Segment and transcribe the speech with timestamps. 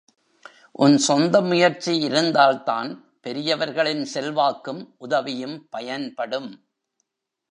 [0.75, 2.89] உன் சொந்த முயற்சி இருந்தால்தான்
[3.21, 6.49] பெரியவர்களின் செல்வாக்கும் உதவியும் பயன்படும்.